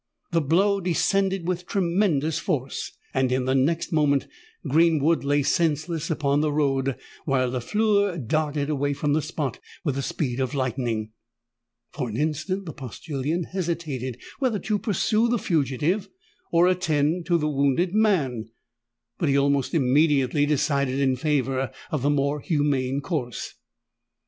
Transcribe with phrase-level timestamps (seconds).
[0.31, 4.27] The blow descended with tremendous force: and in the next moment
[4.67, 10.01] Greenwood lay senseless on the road, while Lafleur darted away from the spot with the
[10.01, 11.11] speed of lightning.
[11.91, 16.09] For an instant the postillion hesitated whether to pursue the fugitive
[16.51, 18.49] or attend to the wounded man;
[19.19, 23.53] but he almost immediately decided in favour of the more humane course.